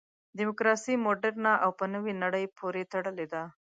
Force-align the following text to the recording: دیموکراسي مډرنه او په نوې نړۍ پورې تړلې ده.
دیموکراسي 0.37 0.93
مډرنه 1.05 1.53
او 1.63 1.71
په 1.79 1.85
نوې 1.93 2.13
نړۍ 2.23 2.45
پورې 2.57 2.83
تړلې 2.93 3.27
ده. 3.33 3.43